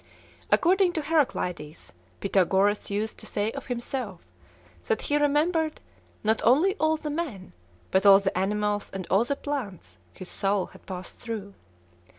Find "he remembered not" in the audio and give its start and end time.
5.03-6.41